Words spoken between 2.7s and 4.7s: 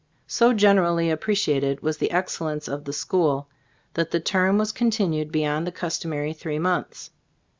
the school that the term